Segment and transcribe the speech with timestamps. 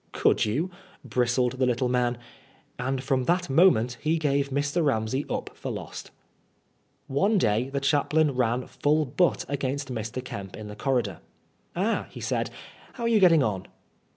[0.23, 0.71] "Could you?"
[1.05, 2.17] bristled the little man.
[2.79, 4.83] And from that moment he gave Mr.
[4.83, 6.09] Ramsey up for lost.
[7.05, 10.25] One day the chaplain ran full butt against Mr.
[10.25, 11.19] Kemp in the corridor.
[11.75, 12.49] "Ah," he said,
[12.93, 13.67] "how are you getting on